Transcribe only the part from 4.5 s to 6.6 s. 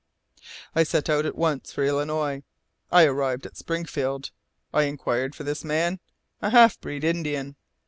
I inquired for this man, a